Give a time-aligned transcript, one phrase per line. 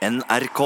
[0.00, 0.60] NRK.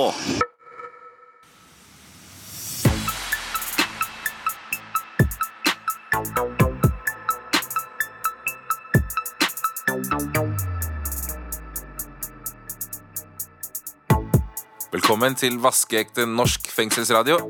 [14.93, 17.41] Velkommen til vaskeekte norsk fengselsradio.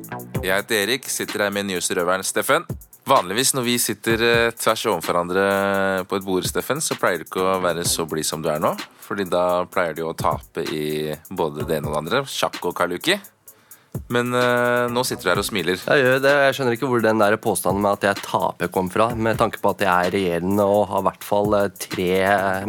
[0.40, 2.64] Jeg heter Erik, sitter her med newsrøveren Steffen.
[3.04, 5.44] Vanligvis når vi sitter eh, tvers overfor hverandre
[6.08, 8.62] på et bord, Steffen, så pleier du ikke å være så blid som du er
[8.64, 8.72] nå.
[9.04, 12.22] Fordi da pleier du å tape i både det ene og det andre.
[12.32, 13.18] Sjakk og kaluki.
[14.08, 15.78] Men eh, nå sitter du her og smiler.
[15.84, 16.32] Jeg gjør det.
[16.46, 19.10] Jeg skjønner ikke hvor den der påstanden med at jeg taper kom fra.
[19.12, 22.08] Med tanke på at jeg er regjerende og har i hvert fall eh, tre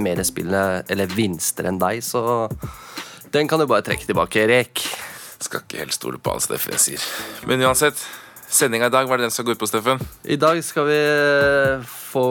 [0.04, 2.52] mer spill eller vinster enn deg, så
[3.32, 4.84] den kan du bare trekke tilbake, Erik.
[5.44, 7.02] Skal ikke helt stole på alt Steffen sier.
[7.50, 8.00] Men uansett,
[8.50, 10.02] sendinga i dag, hva er det den skal gå ut på, Steffen?
[10.24, 12.28] I dag skal vi eh, få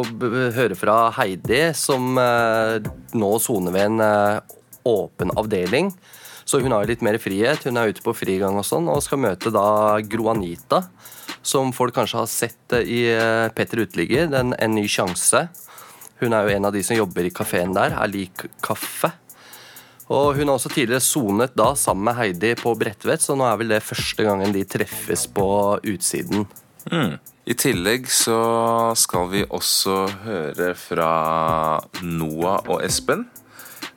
[0.56, 2.84] høre fra Heidi, som eh,
[3.16, 4.54] nå soner ved en eh,
[4.88, 5.90] åpen avdeling.
[6.44, 7.64] Så hun har litt mer frihet.
[7.64, 10.82] Hun er ute på frigang og sånn, og skal møte da Gro Anita,
[11.44, 13.06] som folk kanskje har sett i
[13.56, 15.46] Petter Uteligger, En ny sjanse.
[16.20, 19.14] Hun er jo en av de som jobber i kafeen der, er lik kaffe.
[20.12, 23.60] Og hun har også tidligere sonet da sammen med Heidi på Bredtvet, så nå er
[23.60, 25.46] vel det første gangen de treffes på
[25.80, 26.44] utsiden.
[27.44, 28.36] I tillegg så
[29.00, 31.08] skal vi også høre fra
[32.04, 33.24] Noah og Espen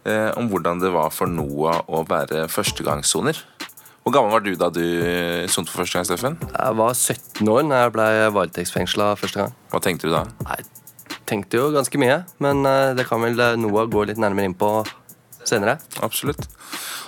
[0.08, 3.44] eh, om hvordan det var for Noah å være førstegangssoner.
[4.08, 4.83] Hvor gammel var du da du
[5.52, 6.38] sonte for første gang, Steffen?
[6.47, 8.05] Jeg var 17 år da jeg ble
[8.38, 9.58] varetektsfengsla første gang.
[9.73, 10.23] Hva tenkte du da?
[10.53, 10.69] Jeg
[11.28, 14.55] tenkte jo ganske mye, men eh, det kan vel eh, Noah gå litt nærmere inn
[14.55, 14.72] på
[15.50, 15.78] senere.
[16.03, 16.48] Absolutt.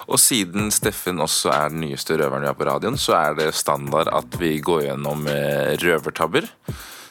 [0.09, 3.51] Og siden Steffen også er den nyeste røveren vi har på radioen, så er det
[3.57, 6.49] standard at vi går gjennom eh, røvertabber.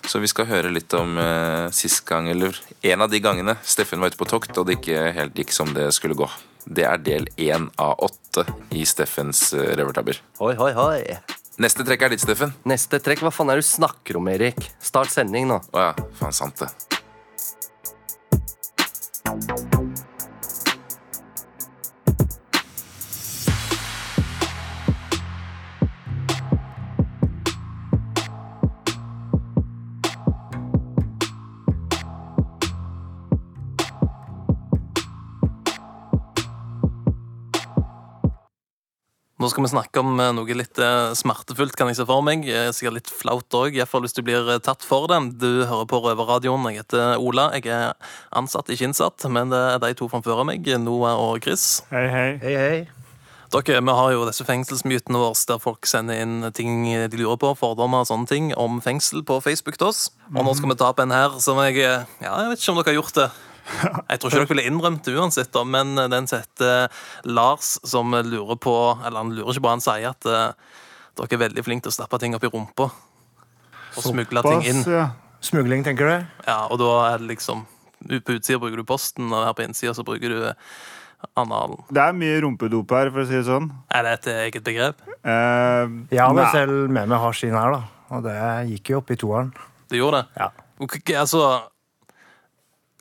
[0.09, 4.01] Så vi skal høre litt om eh, sist gang, eller en av de gangene Steffen
[4.01, 6.29] var ute på tokt og det ikke helt gikk som det skulle gå.
[6.69, 8.45] Det er del én av åtte
[8.77, 10.21] i Steffens eh, røvertabber.
[10.43, 11.03] Hoi, hoi, hoi.
[11.59, 12.55] Neste trekk er ditt, Steffen.
[12.71, 14.71] Neste trekk, hva faen er det du snakker om, Erik?
[14.79, 15.59] Start sending nå.
[15.75, 16.71] Å ja, faen sant det.
[39.38, 42.43] Nå skal vi snakke om eh, noe litt eh, smertefullt, kan jeg se for meg.
[42.50, 45.21] Eh, Sikkert litt flaut òg, iallfall hvis du blir tatt for det.
[45.38, 46.66] Du hører på Røverradioen.
[46.72, 47.44] Jeg heter Ola.
[47.54, 47.94] Jeg er
[48.34, 51.84] ansatt, ikke innsatt, men det er de to framfor meg, Noah og Chris.
[51.93, 52.28] Hei, hei.
[52.43, 52.78] Hei, hei.
[53.54, 57.55] Dere, Vi har jo disse fengselsmytene våre der folk sender inn ting de lurer på,
[57.56, 60.09] fordommer og sånne ting om fengsel på Facebook til oss.
[60.34, 62.03] Og nå skal vi ta opp en her som jeg Ja,
[62.43, 63.31] jeg vet ikke om dere har gjort det.
[64.11, 66.49] Jeg tror ikke dere ville innrømt det uansett, da, men den setter
[66.89, 68.75] heter Lars, som lurer på
[69.05, 70.53] Eller han lurer ikke på, han sier at eh,
[71.19, 72.91] dere er veldig flinke til å stappe ting opp i rumpa.
[73.97, 74.84] Og smugle ting inn.
[74.87, 75.09] Ja.
[75.43, 76.15] Smugling, tenker du?
[76.47, 77.62] Ja, og da er det liksom
[78.27, 80.41] På utsida bruker du posten, og her på innsida så bruker du
[81.39, 81.81] analen.
[81.91, 83.67] Det er mye rumpedop her, for å si det sånn.
[83.91, 85.00] Er det et eget begrep?
[85.27, 87.81] Uh, Jeg hadde selv med meg hasj inn her, da.
[88.15, 88.37] Og det
[88.71, 89.50] gikk jo opp i toeren.
[89.91, 90.39] Det gjorde det?
[90.39, 90.49] Ja.
[90.79, 91.43] Ok, Altså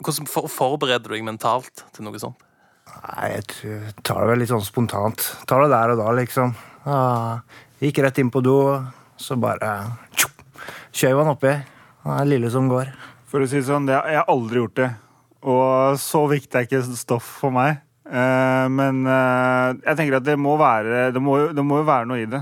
[0.03, 2.43] Hvordan forbereder du deg mentalt til noe sånt?
[2.87, 5.23] Nei, jeg tar det vel litt sånn spontant.
[5.49, 6.53] Tar det der og da, liksom.
[6.85, 6.99] Ja,
[7.83, 8.59] gikk rett inn på do,
[9.19, 9.71] så bare
[10.15, 10.29] tjo,
[10.95, 11.51] skjøv han oppi.
[12.05, 12.93] Han er lille som går.
[13.27, 14.91] For å si det sånn, jeg har aldri gjort det.
[15.47, 17.81] Og så viktig er ikke stoff for meg.
[18.07, 22.07] Eh, men eh, jeg tenker at det må være Det må, det må jo være
[22.07, 22.39] noe i det.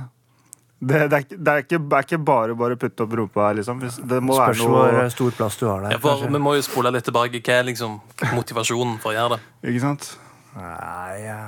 [0.79, 3.51] Det, det, er, det, er ikke, det er ikke bare bare å putte opp rumpa,
[3.55, 3.79] liksom.
[3.79, 5.95] Det må Spørs være hvor noe stor plass du har der.
[5.95, 6.25] Ja, for.
[6.27, 7.39] Vi må jo spole litt tilbake.
[7.39, 7.95] Hva er liksom
[8.35, 9.71] motivasjonen for å gjøre det?
[9.71, 10.09] Ikke sant?
[10.57, 11.39] Nei, ja.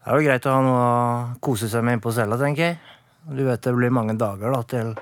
[0.00, 2.70] Det er jo greit å ha noe å kose seg med inne på cella, tenker
[2.70, 2.78] jeg.
[3.34, 4.94] Du vet det blir mange dager da, til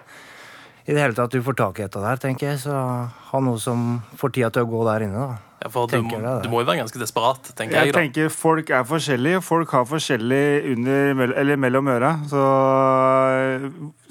[0.88, 2.62] i det hele tatt du får tak i et av det her, tenker jeg.
[2.64, 5.47] Så ha noe som får tida til å gå der inne, da.
[5.58, 7.94] Ja, for du, må- du må jo være ganske desperat, tenker Jeg jeg.
[7.94, 7.98] da.
[8.00, 9.40] tenker Folk er forskjellige.
[9.42, 10.42] Folk har forskjellig
[10.76, 12.12] under, eller mellom øra.
[12.30, 12.42] Så,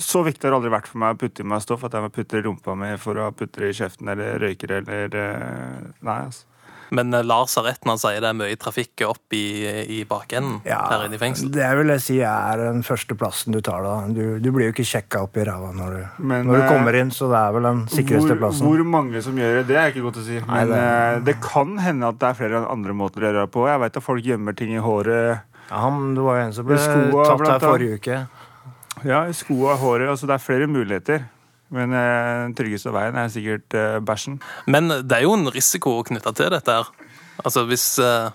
[0.09, 2.03] så viktig har det aldri vært for meg å putte i meg stoff at jeg
[2.05, 5.87] må putte i rumpa mi for å putte det i kjeften eller røyker eller eh,
[6.07, 6.46] Nei, altså.
[6.89, 9.41] Men eh, Lars har rett når han sier det er mye trafikk opp i,
[9.97, 11.49] i bakenden her inne i fengsel.
[11.51, 13.95] Det vil jeg si er den første plassen du tar, da.
[14.07, 16.69] Du, du blir jo ikke sjekka opp i ræva når, du, Men, når du eh,
[16.71, 18.67] kommer inn, så det er vel den sikreste Hvor, plassen.
[18.69, 20.39] hvor mange som gjør det, det er ikke godt å si.
[20.39, 23.45] Nei, Men det- eh, det kan hende at det er flere andre måter å gjøre
[23.45, 23.67] det på.
[23.67, 25.41] Jeg vet at folk gjemmer ting i håret.
[25.67, 28.19] Ja, han, det var jo en som ble I skoa, tatt her forrige uke.
[29.05, 30.07] Ja, i skoa og håret.
[30.09, 31.25] Altså, det er flere muligheter.
[31.75, 34.39] Men eh, den tryggeste veien er sikkert eh, bæsjen.
[34.71, 36.91] Men det er jo en risiko knytta til dette her.
[37.43, 38.29] Altså hvis eh,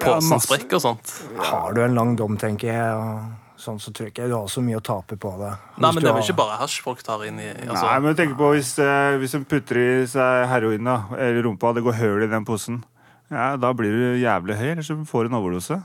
[0.00, 1.14] posen ja, sprekker og sånt.
[1.48, 4.48] Har du en lang dom, tenker jeg, og sånn, så tror jeg ikke du har
[4.52, 5.50] så mye å tape på det.
[5.80, 8.16] Nei, men det er vel ikke bare hasj folk tar inn i altså, Nei, men
[8.18, 11.98] tenk på hvis, eh, hvis de putter i seg heroin da, eller rumpa, det går
[12.00, 12.82] høl i den posen.
[13.30, 15.80] Ja, Da blir du jævlig høy, eller så får du en overdose.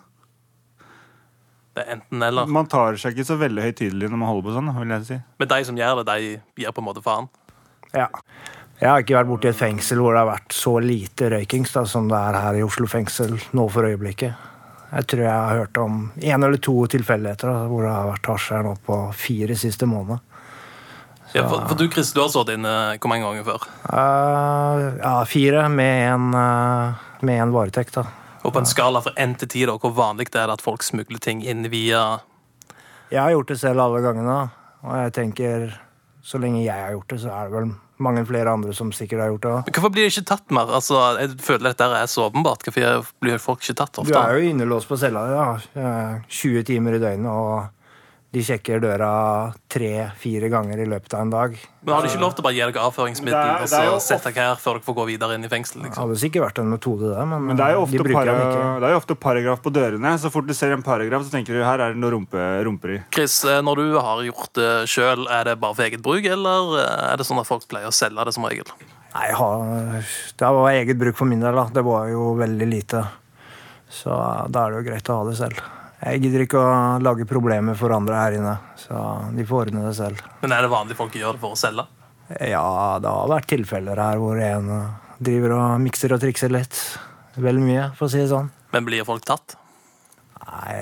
[1.76, 2.48] Det er enten eller.
[2.48, 5.18] Man tar seg ikke så veldig høytidelig når man holder på sånn, vil jeg si.
[5.42, 7.28] Men de som gjør det, de gir på en måte faen.
[7.92, 8.08] Ja.
[8.80, 11.86] Jeg har ikke vært borti et fengsel hvor det har vært så lite røykings da,
[11.88, 14.48] som det er her i Oslo fengsel nå for øyeblikket.
[14.96, 18.32] Jeg tror jeg har hørt om én eller to tilfeldigheter da, hvor det har vært
[18.32, 20.24] hasj her nå på fire siste måneder.
[21.36, 23.66] Ja, for, for du Chris, du har sittet inne hvor mange ganger før?
[23.90, 28.06] Uh, ja, fire med en, uh, med en varetekt, da.
[28.46, 31.22] Og på en skala fra én til ti, hvor vanlig det er at folk smugler
[31.22, 32.22] ting inn via
[33.10, 34.38] Jeg har gjort det selv alle gangene,
[34.86, 35.74] og jeg tenker
[36.26, 39.22] så lenge jeg har gjort det, så er det vel mange flere andre som sikkert
[39.24, 39.54] har gjort det.
[39.68, 40.72] Men Hvorfor blir det ikke tatt mer?
[40.78, 42.66] Altså, jeg føler dette er så åpenbart.
[42.66, 44.12] Hvorfor blir folk ikke tatt ofte?
[44.12, 45.46] Du er jo innelåst på cella ja.
[45.80, 47.70] eh, 20 timer i døgnet, og
[48.36, 49.08] de sjekker døra
[49.72, 51.54] tre-fire ganger i løpet av en dag.
[51.86, 53.80] Men Har de ikke lov til å bare gi dere avføringsmiddel Det er- og det
[53.80, 55.80] er så sette dere her før dere får gå videre inn i fengsel?
[55.82, 56.02] Det liksom?
[56.04, 58.34] hadde sikkert vært en metode, det, men, Men det er jo ofte, de bruker para,
[58.36, 58.80] den ikke.
[58.82, 60.14] det er jo ofte paragraf på dørene.
[60.20, 62.96] Så fort du ser en paragraf, så tenker du her er det noe rumpe, rumper
[62.98, 63.00] i.
[63.16, 66.76] Chris, eh, når du har gjort det sjøl, er det bare for eget bruk, eller
[66.82, 68.66] eh, er det sånn at folk pleier å selge det som regel?
[69.16, 70.04] Nei, jeg har,
[70.44, 71.56] det var eget bruk for min del.
[71.56, 71.70] da.
[71.72, 73.06] Det var jo veldig lite.
[73.88, 74.12] Så
[74.52, 75.62] da er det jo greit å ha det selv.
[76.06, 79.00] Jeg gidder ikke å lage problemer for andre her inne, så
[79.34, 80.20] de får ordne det selv.
[80.44, 81.88] Men er det vanlig folk gjør det for å selge?
[82.46, 84.70] Ja, det har vært tilfeller her hvor en
[85.18, 86.78] driver og mikser og trikser litt.
[87.42, 88.52] Vel mye, for å si det sånn.
[88.74, 89.58] Men blir folk tatt?
[90.46, 90.78] Nei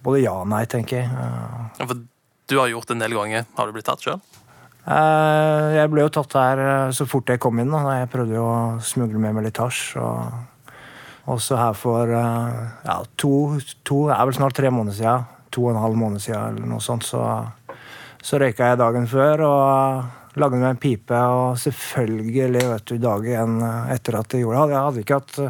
[0.00, 1.10] Både ja og nei, tenker jeg.
[1.12, 3.44] Ja, For du har gjort det en del ganger.
[3.58, 4.20] Har du blitt tatt sjøl?
[4.88, 7.68] eh, Jeg ble jo tatt her eh, så fort jeg kom inn.
[7.72, 7.98] da.
[8.00, 9.82] Jeg prøvde jo å smugle med meg litt hasj.
[10.00, 10.32] Og
[11.34, 13.34] også her for eh, ja, to,
[13.86, 15.28] to Det er vel snart tre måneder siden.
[15.54, 17.06] To og en halv måned siden eller noe sånt.
[17.06, 17.22] Så,
[18.22, 21.22] så røyka jeg dagen før og lagde meg en pipe.
[21.36, 23.58] Og selvfølgelig, vet du, dagen
[23.90, 24.76] etter at jeg gjorde det.
[24.76, 25.40] Jeg hadde ikke hatt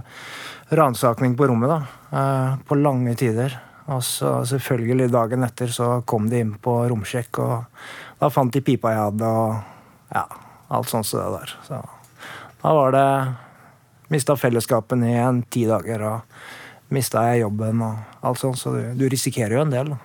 [0.71, 1.81] ransaking på rommet da,
[2.13, 3.59] eh, på lange tider.
[3.91, 8.63] Og så selvfølgelig dagen etter så kom de inn på romsjekk, og da fant de
[8.63, 10.23] pipa jeg hadde, og ja,
[10.71, 11.55] alt sånt som det der.
[11.67, 11.81] Så
[12.61, 13.09] da var det
[14.11, 18.81] Mista fellesskapen i en ti dager, og mista jeg jobben og alt sånt, så du,
[18.99, 19.93] du risikerer jo en del.
[19.95, 19.99] da.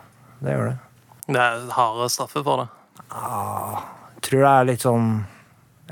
[0.46, 0.76] Det gjør det.
[1.26, 2.68] Det er harde straffer for det.
[3.10, 5.10] Jeg tror det er litt sånn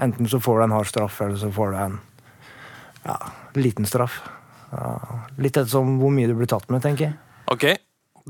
[0.02, 1.98] Enten så får du en hard straff, eller så får du en
[3.04, 3.18] ja,
[3.54, 4.16] liten straff.
[4.72, 4.96] Ja,
[5.38, 7.18] litt ettersom hvor mye du blir tatt med, tenker jeg.
[7.54, 7.66] Ok,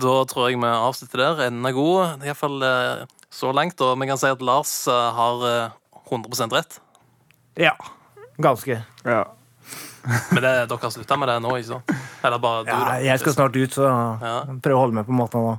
[0.03, 1.45] da tror jeg vi avslutter der.
[1.45, 3.79] Enden er god, iallfall eh, så langt.
[3.79, 5.77] Og vi kan si at Lars eh, har eh,
[6.11, 6.81] 100% rett.
[7.63, 7.77] Ja,
[8.43, 8.81] ganske.
[9.07, 9.23] Ja.
[10.03, 11.93] Men det, dere har slutta med det nå, ikke sant?
[12.23, 12.95] Eller bare du, Ja, da?
[13.05, 13.91] jeg skal snart ut, så
[14.21, 14.33] Ja.
[14.63, 15.53] prøv å holde med på måten nå.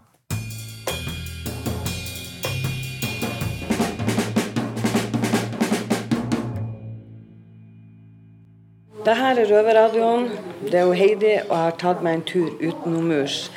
[9.04, 10.28] Det her er Røverradioen.
[10.64, 13.50] Det er jo Heidi, og jeg har tatt meg en tur utenomhus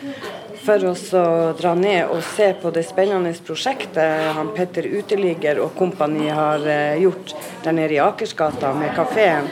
[0.65, 1.21] for å
[1.55, 6.97] dra ned og se på det spennende prosjektet han Petter Uteligger og kompani har eh,
[6.99, 7.31] gjort
[7.63, 9.47] der nede i Akersgata med kafeen.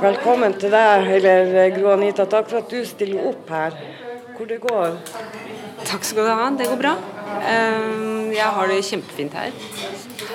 [0.00, 2.24] Velkommen til deg, eller eh, Gro Anita.
[2.24, 3.74] Takk for at du stiller opp her.
[4.36, 4.94] Hvor det går?
[5.84, 6.46] Takk skal du ha.
[6.56, 6.94] Det går bra.
[7.50, 9.52] Ehm, Jeg har det kjempefint her.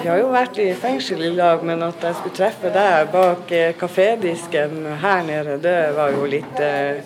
[0.01, 3.51] Vi har jo vært i fengsel i dag, men at jeg skulle treffe deg bak
[3.55, 7.01] eh, kafédisken her nede, det var jo litt eh,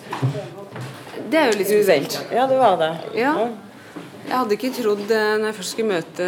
[1.30, 2.18] Det er jo litt spesielt.
[2.34, 2.92] Ja, det var det.
[3.16, 3.34] Ja.
[4.30, 6.26] Jeg hadde ikke trodd eh, når jeg først skulle møte,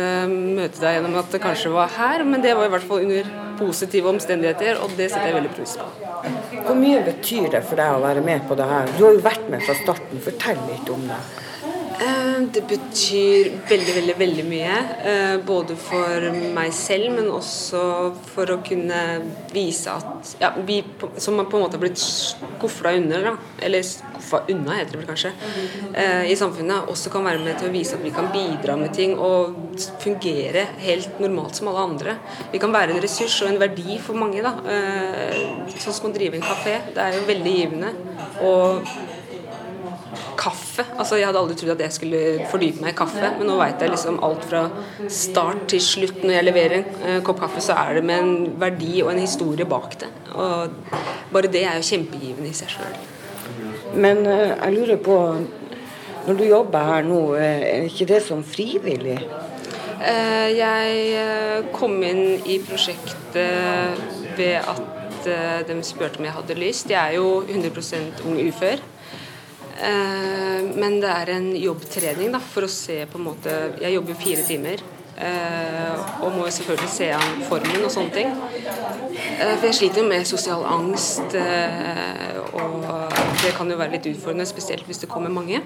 [0.59, 3.29] møte deg gjennom at det kanskje var her, men det var i hvert fall under
[3.61, 5.87] positive omstendigheter, og det setter jeg veldig pris på.
[6.67, 8.91] Hvor mye betyr det for deg å være med på det her?
[8.97, 10.23] Du har jo vært med fra starten.
[10.27, 11.21] Fortell litt om det.
[12.51, 14.77] Det betyr veldig, veldig, veldig mye.
[15.05, 16.25] eh, Både for
[16.57, 17.83] meg selv, men også
[18.33, 19.03] for å kunne
[19.53, 20.81] vise at ja, vi
[21.23, 25.09] som på en måte har blitt skuffa under, da, eller skuffa unna, heter det vel
[25.13, 25.33] kanskje,
[25.95, 28.95] eh, i samfunnet, også kan være med til å vise at vi kan bidra med
[28.97, 32.17] ting og fungere helt normalt som alle andre.
[32.53, 34.43] Vi kan være en ressurs og en verdi for mange.
[34.43, 36.81] da, eh, Sånn som å drive en kafé.
[36.95, 37.95] Det er jo veldig givende.
[38.43, 38.87] Og
[40.37, 40.85] kaffe.
[40.99, 43.81] Altså, Jeg hadde aldri trodd at jeg skulle fordype meg i kaffe, men nå veit
[43.81, 44.63] jeg liksom alt fra
[45.09, 46.23] start til slutt.
[46.23, 49.23] Når jeg leverer en eh, kopp kaffe, så er det med en verdi og en
[49.23, 50.11] historie bak det.
[50.35, 50.93] Og
[51.33, 52.97] bare det er jo kjempegivende i seg sjøl.
[53.95, 55.19] Men eh, jeg lurer på
[56.23, 59.19] Når du jobber her nå, eh, er ikke det som frivillig?
[60.03, 63.27] Jeg kom inn i prosjektet
[64.35, 65.27] ved at
[65.69, 66.91] de spurte om jeg hadde lyst.
[66.91, 68.83] Jeg er jo 100% ung ufør.
[69.81, 74.19] Eh, men det er en jobbtrening da, for å se på en måte Jeg jobber
[74.21, 74.83] fire timer.
[75.23, 78.31] eh, og må selvfølgelig se an formen og sånne ting.
[78.33, 81.37] Eh, for jeg sliter jo med sosial angst,
[82.53, 82.87] og
[83.45, 85.61] det kan jo være litt utfordrende, spesielt hvis det kommer mange.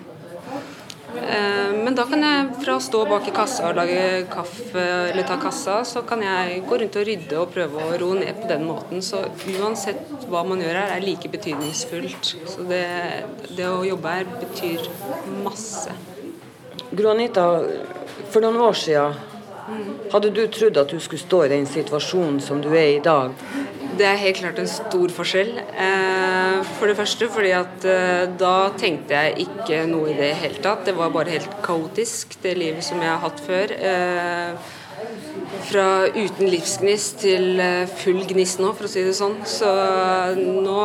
[1.16, 5.26] Eh, Men da kan jeg fra å stå bak i kassa og lage kaffe eller
[5.28, 8.49] ta kassa, så kan jeg gå rundt og rydde og prøve å roe ned på
[8.50, 9.02] den måten.
[9.02, 9.23] Så
[9.61, 12.32] uansett hva man gjør her, er like betydningsfullt.
[12.50, 12.82] Så det,
[13.54, 14.88] det å jobbe her betyr
[15.44, 15.94] masse.
[16.90, 17.46] Gro Anita,
[18.30, 19.16] for noen år siden,
[20.12, 23.02] hadde du trodd at du skulle stå i den situasjonen som du er i i
[23.02, 23.32] dag?
[23.97, 25.55] Det er helt klart en stor forskjell.
[25.57, 30.61] Eh, For det første fordi at eh, da tenkte jeg ikke noe i det hele
[30.65, 30.85] tatt.
[30.85, 33.73] Det var bare helt kaotisk, det livet som jeg har hatt før.
[33.73, 34.75] Eh,
[35.71, 37.61] Fra uten livsgnist til
[38.00, 39.38] full gnist nå, for å si det sånn.
[39.49, 39.69] Så
[40.37, 40.83] nå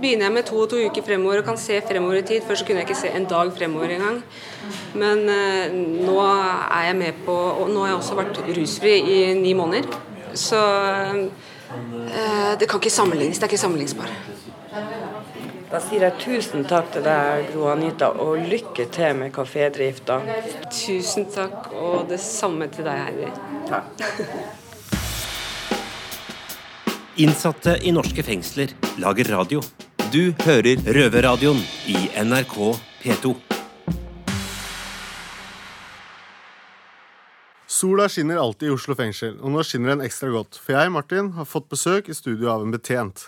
[0.00, 2.44] begynner jeg med to og to uker fremover og kan se fremover i tid.
[2.44, 4.20] Før så kunne jeg ikke se en dag fremover engang.
[4.96, 9.52] Men nå er jeg med på Og nå har jeg også vært rusfri i ni
[9.56, 9.88] måneder.
[10.34, 10.60] Så
[12.58, 13.38] det kan ikke sammenlignes.
[13.38, 14.10] Det er ikke sammenlignsbar.
[15.74, 20.20] Da sier jeg tusen takk til deg, Gro Anita, og lykke til med kafédrifta.
[20.70, 23.28] Tusen takk, og det samme til deg, Heidi.
[27.24, 29.62] Innsatte i norske fengsler lager radio.
[30.14, 31.58] Du hører Røverradioen
[31.90, 32.56] i NRK
[33.02, 33.53] P2.
[37.84, 40.56] Sola skinner alltid i Oslo fengsel, og nå skinner den ekstra godt.
[40.56, 43.26] For jeg, Martin, har fått besøk i studio av en betjent.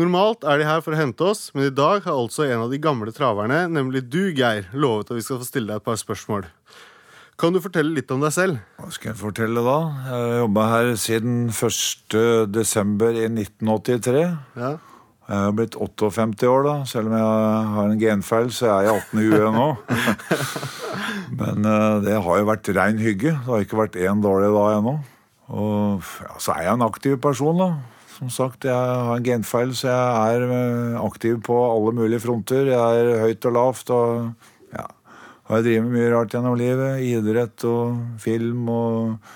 [0.00, 2.72] Normalt er de her for å hente oss, men i dag har altså en av
[2.72, 6.00] de gamle traverne, nemlig du, Geir, lovet at vi skal få stille deg et par
[6.00, 6.48] spørsmål.
[7.40, 8.62] Kan du fortelle litt om deg selv?
[8.80, 9.76] Hva skal jeg fortelle da?
[10.06, 12.18] Jeg har jobba her siden 1.
[12.54, 14.24] desember i 1983.
[14.56, 14.72] Ja.
[15.30, 16.72] Jeg har blitt 58 år, da.
[16.90, 19.66] Selv om jeg har en genfeil, så er jeg 18 i huet nå.
[21.40, 23.36] Men eh, det har jo vært rein hygge.
[23.36, 24.96] Det har ikke vært én dårlig dag ennå.
[25.54, 27.68] Og ja, så er jeg en aktiv person, da.
[28.16, 32.72] Som sagt, jeg har en genfeil, så jeg er eh, aktiv på alle mulige fronter.
[32.72, 33.94] Jeg er høyt og lavt.
[33.94, 34.88] og ja,
[35.46, 37.06] Og jeg driver med mye rart gjennom livet.
[37.06, 39.30] Idrett og film og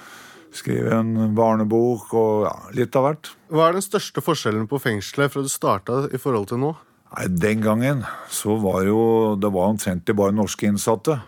[0.55, 3.31] skrive en barnebok og ja, litt av hvert.
[3.53, 6.75] Hva er den største forskjellen på fengselet fra du starta i forhold til nå?
[7.15, 9.01] Nei, Den gangen så var jo
[9.39, 11.21] det var omtrent bare norske innsatte.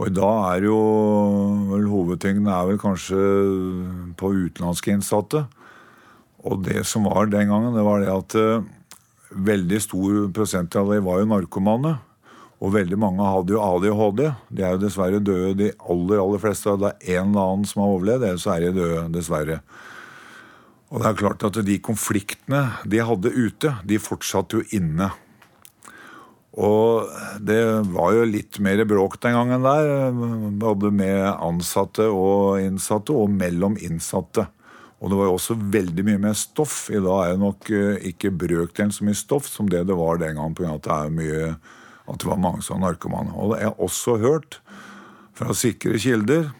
[0.00, 0.76] Og i dag er jo
[1.74, 3.20] vel hovedtyngden er vel kanskje
[4.16, 5.44] på utenlandske innsatte.
[6.48, 8.62] Og det som var den gangen, det var det at eh,
[9.36, 11.98] veldig stor prosent av dem var jo narkomane.
[12.60, 14.26] Og veldig mange hadde jo ADHD.
[14.52, 16.76] De er jo dessverre døde, de aller aller fleste.
[16.76, 19.62] Det er en eller annen som har overlevd, ellers er de døde, dessverre.
[20.90, 25.08] Og det er klart at de konfliktene de hadde ute, de fortsatte jo inne.
[26.60, 27.08] Og
[27.46, 27.60] det
[27.94, 29.90] var jo litt mer bråk den gangen der,
[30.60, 34.48] både med ansatte og innsatte, og mellom innsatte.
[35.00, 36.90] Og det var jo også veldig mye mer stoff.
[36.92, 40.20] I dag er det nok eh, ikke brøkdelen så mye stoff som det det var
[40.20, 40.74] den gangen, pga.
[40.74, 41.46] at det er mye
[42.12, 43.34] at det var mange som var narkomane.
[43.34, 44.60] Og jeg har også hørt
[45.38, 46.50] fra sikre kilder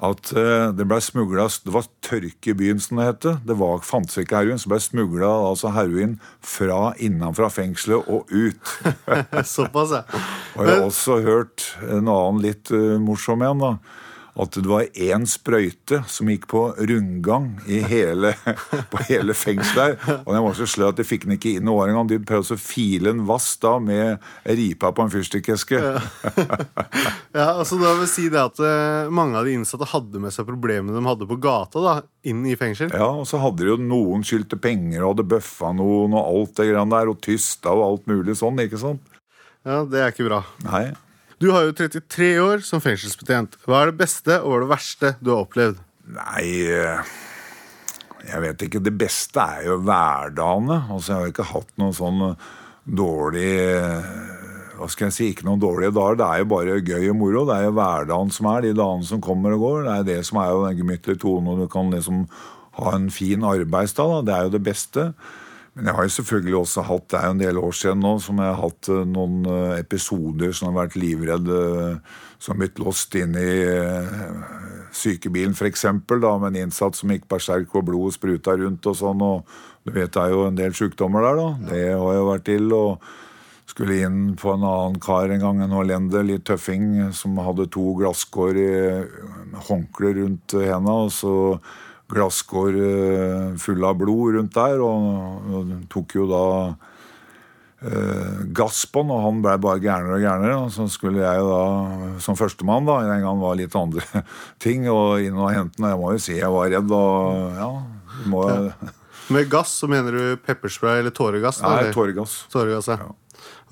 [0.00, 3.26] at eh, det ble smugla Det var tørke i byen, som det het.
[3.46, 8.74] Det var, fantes ikke heroin, så ble smugla altså heroin fra innenfra fengselet og ut.
[9.54, 10.04] Såpass, ja.
[10.56, 13.66] Og jeg har også hørt en annen litt eh, morsom en.
[13.66, 13.74] da,
[14.38, 18.30] At det var én sprøyte som gikk på rundgang i hele,
[18.92, 19.98] på hele fengselet.
[20.06, 20.20] her.
[20.22, 22.08] Og den var så sløy at de fikk den ikke inn i år engang.
[22.10, 25.80] De prøvde å file en vass da med ripa på en fyrstikkeske.
[27.34, 30.46] Ja, altså da vil si det at eh, Mange av de innsatte hadde med seg
[30.48, 31.96] problemene de hadde på gata, da,
[32.30, 32.92] inn i fengsel.
[32.94, 36.56] Ja, og så hadde de jo noen skyldte penger og hadde bøffa noen og alt
[36.60, 39.02] det grann der, og tysta og alt mulig sånn, ikke sant?
[39.66, 40.44] Ja, Det er ikke bra.
[40.64, 40.86] Nei.
[41.40, 43.54] Du har jo 33 år som fengselsbetjent.
[43.64, 45.78] Hva er det beste og hva er det verste du har opplevd?
[46.12, 47.12] Nei eh,
[48.28, 48.82] Jeg vet ikke.
[48.84, 50.82] Det beste er jo hverdagene.
[50.92, 52.20] Altså, jeg har ikke hatt noen sånn
[52.84, 54.10] dårlig eh,
[54.76, 56.20] hva skal jeg si, Ikke noen dårlige dager.
[56.20, 57.46] Det er jo bare gøy og moro.
[57.48, 59.82] Det er jo hverdagen som er, de dagene som kommer og går.
[59.86, 62.26] Det er det som er jo den gemyttlige tonen, og du kan liksom
[62.80, 64.12] ha en fin arbeidsdag.
[64.12, 64.20] Da.
[64.28, 65.12] Det er jo det beste.
[65.74, 68.16] Men jeg har jo selvfølgelig også hatt, det er jo en del år siden nå,
[68.22, 72.60] som jeg har hatt eh, noen eh, episoder som har vært livredd, eh, som har
[72.64, 73.50] blitt låst inn i
[74.96, 75.84] sykebilen f.eks.
[76.08, 79.22] med en innsatt som gikk berserk og blodet spruta rundt og sånn.
[79.22, 81.48] og Du vet det er jo en del sykdommer der, da.
[81.70, 82.72] Det har jo vært til.
[82.74, 83.10] og
[83.70, 87.92] skulle inn på en annen kar en gang, en hollender, litt tøffing, som hadde to
[88.00, 88.72] glasskår i
[89.68, 90.96] håndkle rundt henda.
[91.06, 91.34] Og så
[92.10, 96.44] glasskår eh, full av blod rundt der, og, og tok jo da
[97.86, 100.58] eh, gass på den, og han ble bare gærnere og gærnere.
[100.64, 101.62] Og så skulle jeg da,
[102.22, 104.04] som førstemann, da, den gang var litt andre
[104.64, 105.90] ting, og inn og hente den.
[105.92, 107.72] Jeg må jo si jeg var redd, og ja
[108.28, 108.42] må,
[109.32, 111.62] Med gass så mener du pepperspray eller tåregass?
[111.62, 111.94] Nei, eller?
[111.94, 112.40] tåregass.
[112.52, 113.12] Tåregass, ja.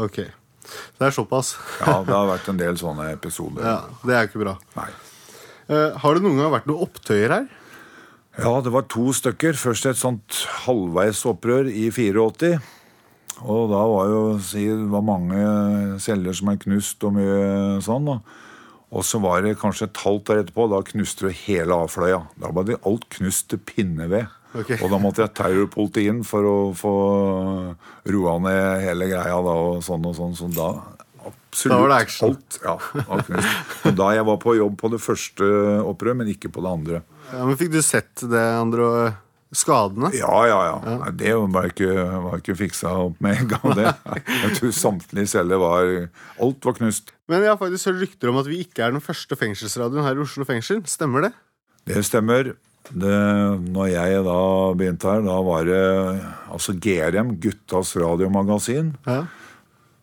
[0.00, 0.23] Ok.
[0.99, 1.57] Det er såpass.
[1.83, 3.64] Ja, det har vært en del sånne episoder.
[3.66, 4.57] Ja, Det er ikke bra.
[4.78, 4.88] Nei.
[5.68, 7.49] Uh, har det noen gang vært noen opptøyer her?
[8.38, 9.57] Ja, det var to stykker.
[9.59, 12.59] Først et sånt halvveisopprør i 84.
[13.47, 15.40] Og da var jo si, det var mange
[16.02, 18.07] celler som er knust og mye sånn.
[18.11, 18.18] da.
[18.88, 20.68] Og så var det kanskje et halvt år etterpå.
[20.73, 22.23] Da knuste du hele avfløya.
[22.40, 24.30] Da ble det alt knust til pinneved.
[24.57, 24.78] Okay.
[24.80, 26.92] Og da måtte jeg terrorpolitiet inn for å få
[28.09, 30.33] roa ned hele greia da, og sånn og sånn.
[30.38, 30.71] Så da
[31.28, 32.33] absolutt Da var det action.
[32.33, 32.59] alt.
[32.64, 32.78] Ja.
[33.90, 35.50] Og da jeg var på jobb på det første
[35.85, 37.02] opprøret, men ikke på det andre.
[37.32, 39.16] Ja, men Fikk du sett det andre
[39.54, 40.11] skadene?
[40.16, 40.76] Ja, ja, ja.
[41.00, 41.88] Nei, det var ikke,
[42.26, 43.92] var ikke fiksa opp med en gang, det.
[44.44, 45.92] Jeg tror samtlige celler var
[46.44, 47.14] Alt var knust.
[47.28, 50.20] Men jeg har faktisk hørt rykter om at vi ikke er den første fengselsradioen her
[50.20, 50.82] i Oslo fengsel.
[50.88, 51.32] Stemmer det?
[51.88, 52.54] Det stemmer.
[52.88, 53.16] Det,
[53.68, 54.38] når jeg da
[54.76, 55.82] begynte her, da var det
[56.52, 58.94] altså GRM, Guttas radiomagasin.
[59.08, 59.23] Ja.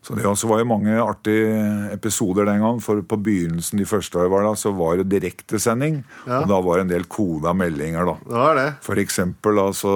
[0.05, 1.53] Så det også var jo mange artige
[1.89, 2.77] episoder den gang.
[2.83, 6.03] For på begynnelsen de første jeg var da, så var det direktesending.
[6.27, 6.43] Ja.
[6.43, 8.13] Og da var det en del koda meldinger, da.
[8.21, 8.67] Det var det.
[8.85, 9.93] For eksempel altså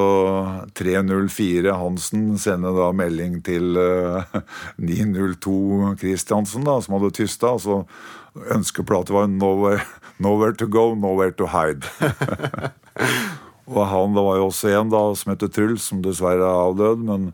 [0.80, 4.42] 304 Hansen sender da melding til uh,
[4.82, 7.54] 902 Christiansen, da, som hadde tysta.
[7.54, 9.86] Og så ønskeplate var nowhere,
[10.20, 11.86] 'Nowhere to go, nowhere to hide'.
[13.78, 16.98] og han, Det var jo også en da, som heter Truls, som dessverre er avdød.
[16.98, 17.34] men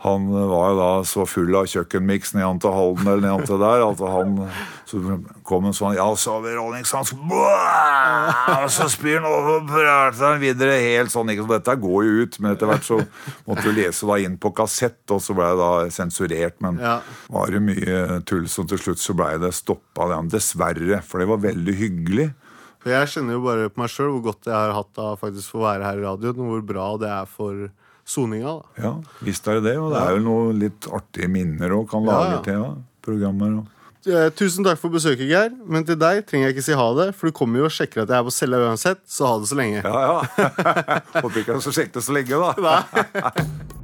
[0.00, 3.82] han var jo da så full av kjøkkenmiks ned til Halden eller ned til der
[3.84, 4.36] at han
[4.88, 5.00] så
[5.44, 10.40] kom en sånn Ja, så har vi Rollingsans Og så spyr han og prater han
[10.42, 11.30] videre helt sånn.
[11.34, 11.44] Ikke?
[11.46, 12.98] Så dette går jo ut, men etter hvert så
[13.46, 16.56] måtte du lese da inn på kassett, og så ble det da sensurert.
[16.64, 16.96] Men Ja.
[17.28, 20.08] var det mye tull, så til slutt så blei det stoppa.
[20.30, 22.30] Dessverre, for det var veldig hyggelig.
[22.80, 25.54] For Jeg kjenner jo bare på meg sjøl hvor godt jeg har hatt av faktisk
[25.54, 27.68] å være her i radioen, og hvor bra det er for
[28.10, 28.56] soninga.
[28.60, 28.86] da.
[28.86, 28.94] Ja,
[29.26, 29.76] visst er det det.
[29.80, 32.40] Og det er jo noe litt artige minner og kan lage ja.
[32.46, 32.72] til ja,
[33.06, 33.60] programmer.
[33.62, 33.76] og
[34.08, 35.50] Eh, Tusen takk for besøket, Geir.
[35.68, 38.06] Men til deg trenger jeg ikke si ha det, for du kommer jo og sjekker
[38.06, 39.82] at jeg er på cella uansett, så ha det så lenge.
[39.84, 40.54] Ja, ja.
[41.20, 42.80] Håper ikke jeg skal sjekke det så lenge, da.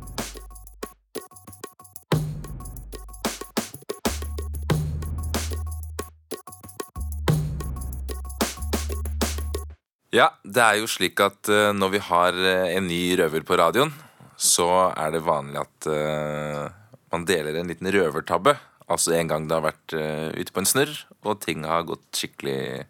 [10.17, 13.59] Ja, det er jo slik at eh, når vi har eh, en ny røver på
[13.61, 13.91] radioen,
[14.37, 16.67] så er det vanlig at uh,
[17.13, 18.57] man deler en liten røvertabbe.
[18.87, 20.93] Altså en gang det har vært uh, ute på en snurr,
[21.27, 22.85] og ting har gått skikkelig,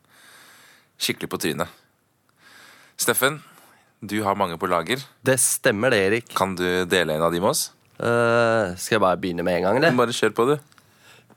[1.00, 1.82] skikkelig på trynet.
[3.00, 3.40] Steffen,
[4.00, 5.00] du har mange på lager.
[5.24, 6.30] Det stemmer det, Erik.
[6.36, 7.68] Kan du dele en av de med oss?
[7.96, 9.96] Uh, skal jeg bare begynne med en gang, eller?
[9.96, 10.75] Bare kjør på, du.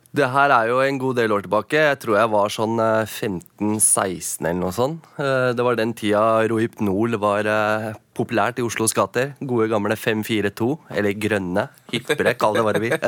[0.10, 1.78] Det her er jo en god del år tilbake.
[1.78, 5.06] Jeg tror jeg var sånn eh, 15-16 eller noe sånt.
[5.22, 9.36] Eh, Det var den tida Rohypnol var eh, populært i Oslos gater.
[9.45, 11.67] Gode gamle 542, eller grønne.
[11.93, 12.98] Hippere, kall det hva du vil.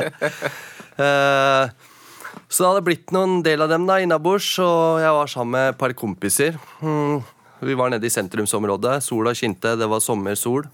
[0.92, 1.70] Eh,
[2.52, 5.70] Så det hadde blitt noen del av dem da innabords, og jeg var sammen med
[5.72, 6.58] et par kompiser.
[6.82, 7.22] Hmm,
[7.64, 8.98] Vi var nede i sentrumsområdet.
[9.02, 10.66] Sola skinte, det var sommersol.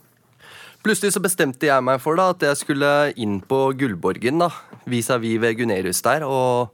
[0.89, 4.41] Plutselig så bestemte jeg meg for da at jeg skulle inn på Gullborgen,
[4.89, 6.71] vis-à-vis ved Gunerius der, og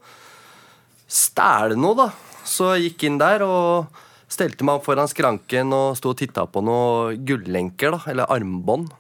[1.11, 2.07] stjele noe, da.
[2.47, 3.89] Så jeg gikk inn der og
[4.31, 8.93] stelte meg opp foran skranken og sto og titta på noen gullenker, da, eller armbånd.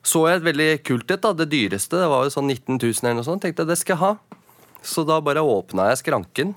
[0.00, 1.34] Så jeg et veldig kult et, da.
[1.36, 3.44] Det dyreste, det var jo sånn 19 000 eller noe sånt.
[3.44, 4.40] Tenkte jeg det skal jeg ha.
[4.88, 6.54] Så da bare åpna jeg skranken.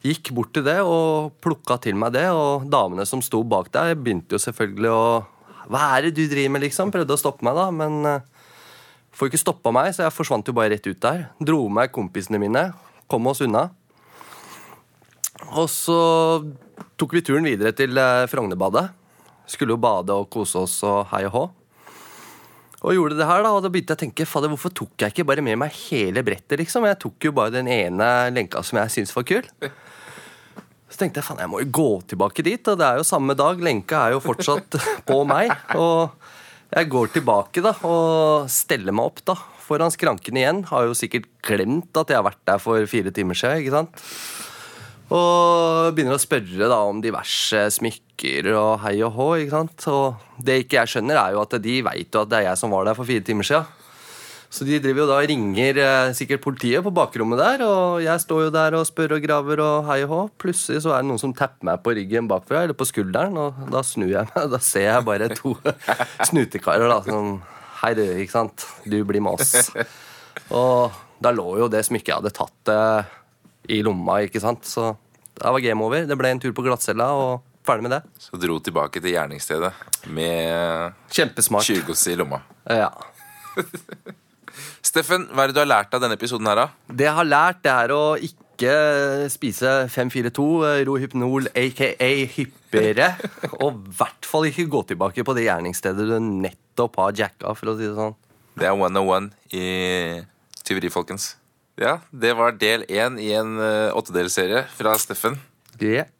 [0.00, 3.92] Gikk bort til det og plukka til meg det, og damene som sto bak der,
[4.00, 5.04] begynte jo selvfølgelig å
[5.70, 6.90] Hva er det du driver med, liksom?
[6.90, 8.24] Prøvde å stoppe meg, da, men eh,
[9.14, 11.28] får ikke stoppa meg, så jeg forsvant jo bare rett ut der.
[11.38, 12.70] Dro med kompisene mine,
[13.10, 13.68] kom oss unna.
[15.54, 16.00] Og så
[17.00, 18.88] tok vi turen videre til eh, Frognerbadet.
[19.50, 21.46] Skulle jo bade og kose oss og hei og hå.
[22.80, 25.12] Og gjorde det her da, og da begynte jeg å tenke Fader, hvorfor tok jeg
[25.12, 26.56] ikke bare med meg hele brettet?
[26.62, 26.86] liksom?
[26.88, 29.46] Jeg tok jo bare den ene lenka som jeg syntes var kul.
[30.90, 33.36] Så tenkte jeg faen, jeg må jo gå tilbake dit, og det er jo samme
[33.38, 33.62] dag.
[33.62, 34.74] Lenka er jo fortsatt
[35.08, 35.52] på meg.
[35.78, 36.10] Og
[36.74, 40.64] jeg går tilbake da, og steller meg opp da, foran skranken igjen.
[40.70, 43.62] Har jo sikkert glemt at jeg har vært der for fire timer siden.
[43.62, 44.04] ikke sant?
[45.10, 49.28] Og begynner å spørre da om diverse smykker og hei og hå.
[49.42, 49.86] ikke sant?
[49.90, 52.60] Og det ikke jeg skjønner, er jo at de veit jo at det er jeg
[52.62, 53.76] som var der for fire timer siden.
[54.50, 58.48] Så de driver jo da ringer eh, sikkert politiet på bakrommet der, og jeg står
[58.48, 60.18] jo der og spør og graver og hei og hå.
[60.42, 63.60] Plutselig så er det noen som tapper meg på ryggen bakfra, eller på skulderen, og
[63.70, 65.54] da snur jeg meg, da ser jeg bare to
[66.32, 67.38] snutekarer da, sånn
[67.80, 68.66] Hei, du, ikke sant?
[68.84, 69.70] Du blir med oss.
[70.52, 73.14] Og da lå jo det smykket jeg hadde tatt eh,
[73.72, 74.68] i lomma, ikke sant.
[74.68, 74.90] Så
[75.38, 76.04] det var game over.
[76.04, 78.02] Det ble en tur på glattcella, og ferdig med det.
[78.20, 79.72] Så dro tilbake til gjerningsstedet
[80.12, 81.64] med Kjempesmart.
[81.70, 82.42] tjuvgodset i lomma.
[82.68, 82.90] Ja.
[84.84, 86.94] Steffen, hva er det du har lært av denne episoden her, da?
[86.94, 88.76] Det jeg har lært, det er å ikke
[89.32, 91.92] spise 542 eh, Rohypnol, aka
[92.36, 93.12] hyppigere.
[93.64, 97.72] Og i hvert fall ikke gå tilbake på det gjerningsstedet du nettopp har jacka, for
[97.72, 98.18] å si det sånn.
[98.60, 99.66] Det er 101 i
[100.66, 101.34] tyveri, folkens.
[101.80, 105.38] Ja, det var del én i en uh, åttedelsserie fra Steffen.
[105.80, 106.10] Yeah.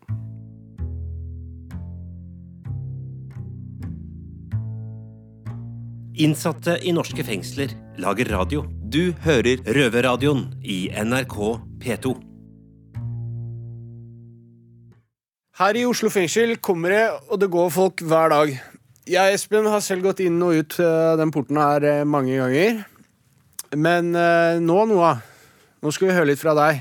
[6.20, 8.65] Innsatte i norske fengsler lager radio.
[8.65, 11.37] Du hører Røverradioen i NRK
[11.83, 12.15] P2.
[15.61, 18.55] Her i Oslo fengsel kommer det, og det går folk hver dag.
[19.11, 22.81] Jeg Espen har selv gått inn og ut eh, den porten her eh, mange ganger.
[23.77, 25.21] Men eh, nå, Noah,
[25.85, 26.81] nå skal vi høre litt fra deg,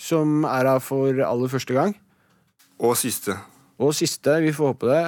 [0.00, 1.96] som er her for aller første gang.
[2.80, 3.36] Og siste.
[3.80, 5.04] Og siste, vi får håpe det.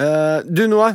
[0.00, 0.94] Eh, du, Noah,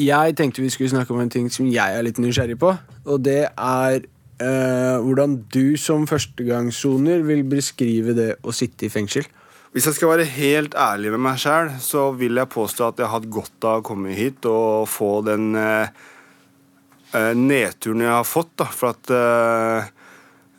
[0.00, 2.72] jeg tenkte vi skulle snakke om en ting som jeg er litt nysgjerrig på.
[3.06, 4.00] Og det er
[4.42, 9.26] eh, hvordan du som førstegangssoner vil beskrive det å sitte i fengsel.
[9.74, 13.08] Hvis jeg skal være helt ærlig med meg sjæl, så vil jeg påstå at jeg
[13.08, 15.88] har hatt godt av å komme hit og få den eh,
[17.10, 18.52] eh, nedturen jeg har fått.
[18.60, 19.88] da, For at eh,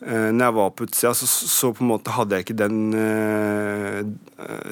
[0.04, 2.82] eh, når jeg var på utsida, så, så på en måte hadde jeg ikke den
[2.92, 4.02] eh,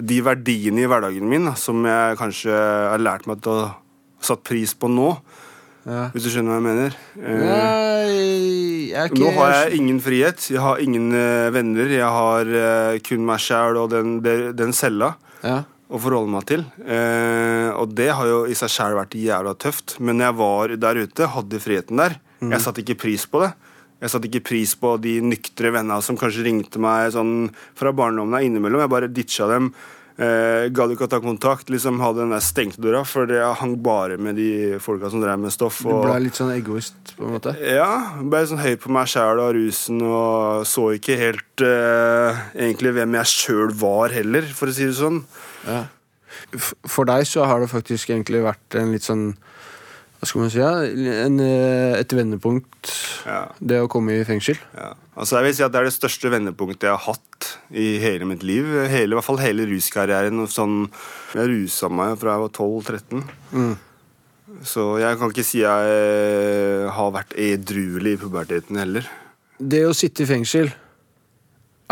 [0.05, 3.73] De verdiene i hverdagen min som jeg kanskje har lært meg til å
[4.27, 5.13] satt pris på nå.
[5.85, 6.95] Hvis du skjønner hva jeg mener.
[7.21, 10.47] Nei, jeg ikke nå har jeg ingen frihet.
[10.55, 11.91] Jeg har ingen eh, venner.
[11.93, 15.13] Jeg har eh, kun meg sjæl og den, den, cella
[15.45, 15.59] Ja.
[15.93, 16.65] å forholde meg til.
[16.81, 19.99] Eh, og det har jo i seg sjæl vært jævla tøft.
[20.01, 22.51] Men jeg var der ute, hadde friheten der, Mm.
[22.51, 23.53] jeg satte ikke pris på det.
[24.03, 27.47] Jeg satte ikke pris på de nyktre vennene som kanskje ringte meg sånn
[27.79, 28.83] fra barndommen av innimellom.
[28.83, 29.71] Jeg bare ditcha dem.
[30.15, 31.71] Eh, Gadd ikke å ta kontakt.
[31.73, 35.41] liksom Hadde den der stengte døra, for jeg hang bare med de folka som drev
[35.43, 35.81] med stoff.
[35.83, 37.55] Du ble litt sånn egoist, på en måte?
[37.59, 42.95] Ja, ble sånn høy på meg sjæl og rusen og så ikke helt eh, egentlig
[42.95, 45.25] hvem jeg sjøl var heller, for å si det sånn.
[45.67, 45.85] Ja.
[46.87, 49.33] For deg så har det faktisk egentlig vært en litt sånn
[50.25, 50.61] Hva skal man si?
[50.63, 50.71] Ja?
[51.27, 52.89] En, eh, et vendepunkt,
[53.61, 54.57] det å komme i fengsel.
[55.13, 58.25] Altså jeg vil si at Det er det største vendepunktet jeg har hatt i hele
[58.25, 58.65] mitt liv.
[58.89, 60.47] Hele, I hvert fall hele ruskarrieren.
[60.49, 60.87] Sånn,
[61.37, 63.21] jeg rusa meg fra jeg var 12-13.
[63.53, 63.75] Mm.
[64.65, 69.05] Så jeg kan ikke si jeg har vært edruelig i puberteten heller.
[69.61, 70.71] Det å sitte i fengsel,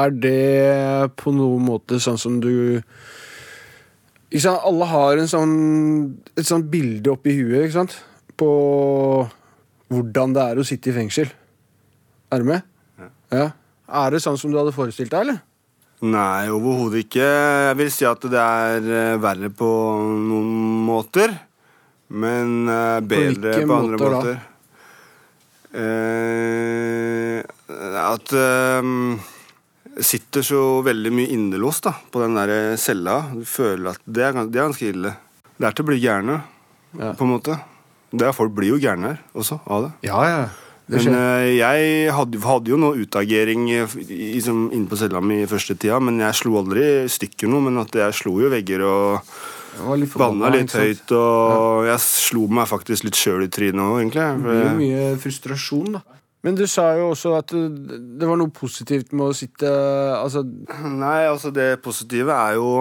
[0.00, 2.80] er det på noen måte sånn som du
[4.32, 4.64] ikke sant?
[4.64, 5.52] Alle har en sånn,
[6.32, 7.98] et sånt bilde oppi huet ikke sant?
[8.38, 8.50] På
[9.92, 11.30] hvordan det er å sitte i fengsel.
[12.32, 12.68] Er du med?
[13.32, 13.50] Ja.
[13.92, 15.40] Er det sånn som du hadde forestilt deg, eller?
[16.02, 17.26] Nei, overhodet ikke.
[17.68, 19.68] Jeg vil si at det er eh, verre på
[20.02, 20.48] noen
[20.88, 21.34] måter.
[22.12, 24.40] Men eh, bedre på, på andre måter måter.
[25.72, 27.38] Eh,
[28.02, 28.82] at eh,
[30.02, 33.20] sitter så veldig mye innelåst da, på den der cella.
[33.36, 35.14] Du føler at det er, det er ganske ille.
[35.56, 36.40] Det er til å bli gærne,
[36.96, 37.60] på en måte.
[38.12, 39.92] Det er, folk blir jo gærne her også av det.
[40.08, 40.42] Ja, ja.
[40.92, 45.48] Det Men eh, jeg hadde, hadde jo noe utagering liksom, inne på cella mi i
[45.48, 47.64] første tida, men jeg slo aldri stykker noe.
[47.68, 51.14] Men at jeg slo jo vegger og litt banna litt høyt.
[51.16, 54.26] Og jeg slo meg faktisk litt sjøl i trynet òg, egentlig.
[54.26, 56.04] Det blir jo mye frustrasjon, da.
[56.42, 59.68] Men du sa jo også at det det var noe positivt med å sitte
[60.16, 62.72] Altså Nei, altså det positive er jo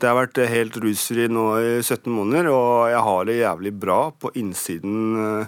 [0.00, 4.00] Det har vært helt rusfri nå i 17 måneder, og jeg har det jævlig bra
[4.16, 4.96] på innsiden.
[5.20, 5.46] eh,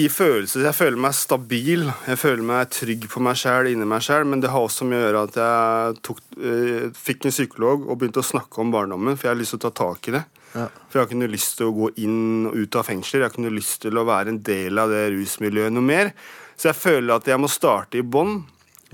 [0.00, 1.82] I følelse, Jeg føler meg stabil.
[2.08, 5.02] Jeg føler meg trygg på meg sjæl, inni meg sjæl, men det har også med
[5.02, 9.18] å gjøre at jeg tok, eh, fikk en psykolog og begynte å snakke om barndommen,
[9.18, 10.24] for jeg har lyst til å ta tak i det.
[10.54, 10.68] Ja.
[10.88, 13.20] For jeg har ikke noe lyst til å gå inn og ut av fengsel.
[13.20, 16.12] Jeg har ikke noe lyst til å være en del av det rusmiljøet noe mer.
[16.56, 18.44] Så jeg føler at jeg må starte i bånn,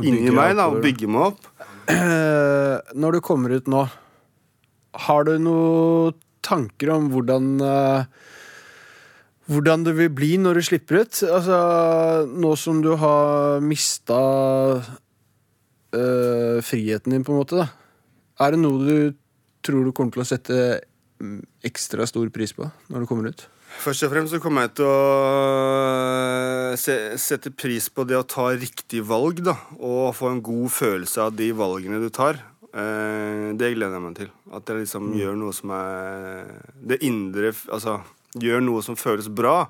[0.02, 1.46] inni meg, da, og bygge meg opp.
[3.02, 3.84] Når du kommer ut nå,
[5.08, 8.04] har du noen tanker om hvordan eh,
[9.48, 11.22] Hvordan det vil bli når du slipper ut?
[11.24, 11.58] Altså,
[12.28, 14.18] nå som du har mista
[15.96, 17.70] eh, friheten din, på en måte, da.
[18.44, 19.16] Er det noe du
[19.64, 20.58] tror du kommer til å sette
[21.24, 23.46] mm, ekstra stor pris på når du kommer ut?
[23.78, 28.48] Først og fremst så kommer jeg til å se, sette pris på det å ta
[28.50, 29.54] riktig valg, da.
[29.78, 32.40] Og få en god følelse av de valgene du tar.
[32.68, 34.32] Eh, det gleder jeg meg til.
[34.54, 36.48] At jeg liksom gjør noe som er
[36.84, 37.98] Det indre Altså
[38.36, 39.68] gjør noe som føles bra.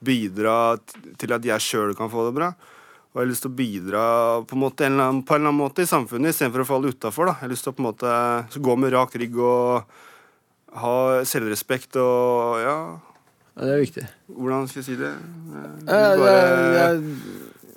[0.00, 0.78] Bidra
[1.20, 2.50] til at jeg sjøl kan få det bra.
[3.10, 4.02] Og jeg har lyst til å bidra
[4.46, 6.68] på en, måte, en eller annen, på en eller annen måte i samfunnet istedenfor å
[6.68, 7.30] falle utafor.
[7.32, 9.94] Jeg har lyst til å på en måte gå med rak rygg og
[10.80, 10.96] ha
[11.26, 12.76] selvrespekt og ja
[13.60, 14.02] Ja, det er viktig.
[14.32, 15.10] Hvordan skal jeg si det?
[15.84, 16.84] Du Bare,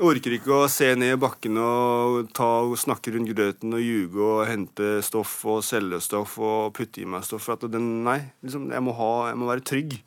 [0.08, 4.24] orker ikke å se ned i bakken og, ta, og snakke rundt grøten og ljuge
[4.24, 7.44] og hente stoff og selge stoff og putte i meg stoff.
[7.50, 9.98] For at den, nei, liksom, jeg, må ha, jeg må være trygg.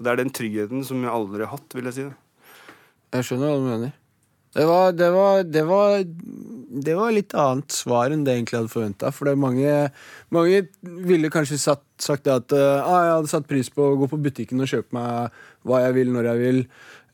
[0.00, 2.08] Og det er den tryggheten som jeg aldri har hatt, vil jeg si.
[2.10, 2.74] det.
[3.14, 3.94] Jeg skjønner hva du mener.
[4.50, 6.00] Det var, det var, det var,
[6.86, 9.12] det var litt annet svar enn det jeg egentlig hadde forventa.
[9.14, 9.74] For det mange,
[10.34, 10.64] mange
[11.06, 14.08] ville kanskje satt, sagt det at eh, ah, jeg hadde satt pris på å gå
[14.10, 16.60] på butikken og kjøpe meg hva jeg vil, når jeg vil.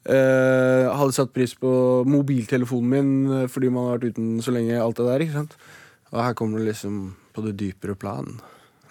[0.06, 1.70] Eh, hadde satt pris på
[2.08, 4.80] mobiltelefonen min eh, fordi man har vært uten så lenge.
[4.80, 5.56] alt det der, ikke sant?
[6.14, 7.00] Og her kommer det liksom
[7.36, 8.32] på det dypere plan.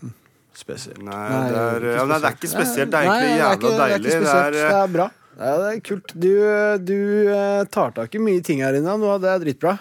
[0.04, 0.14] Hm,
[0.54, 1.02] Spesielt.
[1.02, 2.94] Nei, det er, nei, det er ikke spesielt.
[2.94, 3.80] Det er Nei, det er ikke spesielt.
[3.80, 4.18] det er egentlig.
[4.22, 5.10] Det er, Det er bra.
[5.36, 6.14] Ja, det er kult.
[6.16, 6.32] Du,
[6.80, 9.76] du eh, tar tak i mye ting her inne, og det er dritbra.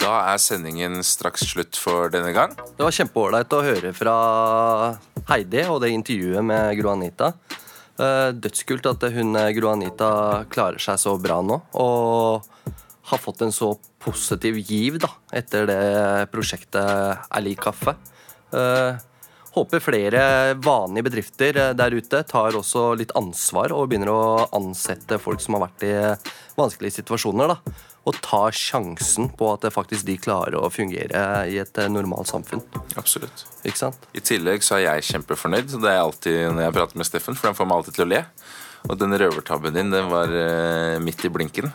[0.00, 2.56] Da er sendingen straks slutt for denne gang.
[2.56, 4.16] Det var kjempeålreit å høre fra
[5.28, 7.34] Heidi og det intervjuet med Gro Anita.
[8.00, 10.10] Eh, Dødskult at hun eh, Gro Anita
[10.52, 11.60] klarer seg så bra nå.
[11.80, 12.46] Og
[13.10, 15.80] har fått en så positiv giv da, etter det
[16.32, 17.96] prosjektet Er lik kaffe.
[19.50, 20.22] Håper flere
[20.62, 25.56] vanlige bedrifter eh, der ute tar også litt ansvar og begynner å ansette folk som
[25.56, 25.94] har vært i
[26.58, 27.50] vanskelige situasjoner.
[27.50, 27.74] da,
[28.06, 32.30] Og tar sjansen på at det faktisk de klarer å fungere i et eh, normalt
[32.30, 32.62] samfunn.
[32.94, 33.42] Absolutt.
[33.64, 34.06] Ikke sant?
[34.14, 35.74] I tillegg så er jeg kjempefornøyd.
[35.82, 38.10] Det er alltid når jeg prater med Steffen, for han får meg alltid til å
[38.12, 38.22] le.
[38.86, 41.74] Og den røvertabben din, den var eh, midt i blinken.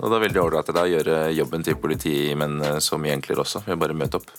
[0.00, 3.60] Og det er veldig ålreit å gjøre jobben til politimenn men så mye enklere også.
[3.66, 4.32] Ved å bare møte opp.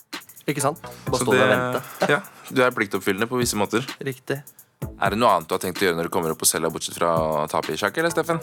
[0.48, 0.82] Ikke sant?
[1.06, 2.10] Bare stå der og vente.
[2.10, 3.86] Ja, du er pliktoppfyllende på visse måter.
[4.02, 4.40] Riktig.
[4.82, 6.70] Er det noe annet du har tenkt å gjøre når du kommer opp på cella,
[6.72, 8.40] bortsett fra å tape i sjakk, eller, Steffen?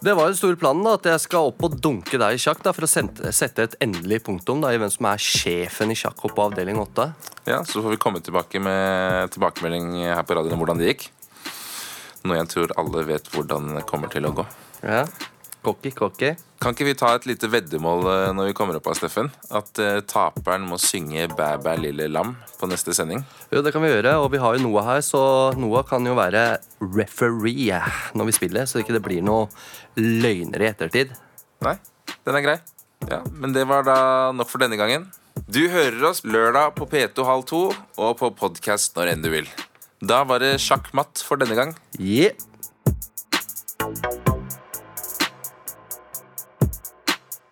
[0.00, 2.40] Det var jo den store planen da, at jeg skal opp og dunke deg i
[2.40, 5.96] sjakk da, for å sette et endelig punktum da, i hvem som er sjefen i
[5.98, 7.04] sjakkhopp på avdeling 8.
[7.50, 11.10] Ja, så får vi komme tilbake med tilbakemelding her på radioen om hvordan det gikk.
[12.24, 14.46] Noe jeg tror alle vet hvordan det kommer til å gå.
[14.86, 15.04] Ja,
[15.64, 16.34] cocky, cocky.
[16.60, 19.30] Kan ikke vi ta et lite veddemål eh, når vi kommer opp av Steffen?
[19.48, 23.22] At uh, taperen må synge Bæ bæ lille lam på neste sending?
[23.52, 25.22] Jo, det kan vi gjøre, og vi har jo Noah her, så
[25.56, 26.44] Noah kan jo være
[26.80, 27.80] referee
[28.16, 29.48] når vi spiller, så ikke det blir noe
[29.96, 31.16] løgner i ettertid.
[31.64, 31.76] Nei,
[32.26, 32.58] den er grei.
[33.08, 33.96] Ja, Men det var da
[34.36, 35.08] nok for denne gangen.
[35.48, 39.48] Du hører oss lørdag på P2 halv to og på podkast når enn du vil.
[40.00, 41.76] Da var det sjakk matt for denne gang.
[41.96, 42.36] Yeah.